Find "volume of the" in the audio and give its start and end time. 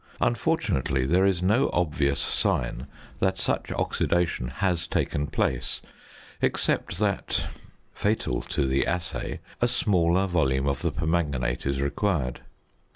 10.25-10.91